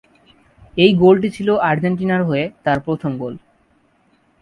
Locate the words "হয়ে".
2.23-2.45